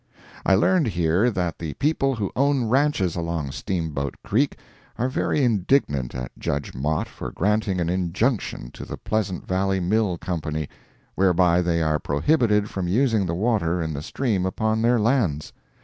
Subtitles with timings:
[0.47, 4.57] I learned here that the people who own ranches along Steamboat creek
[4.97, 10.17] are very indignant at Judge Mott for granting an injunction to the Pleasant Valley Mill
[10.17, 10.67] Company,
[11.13, 15.53] whereby they are prohibited from using the water in the stream upon their lands.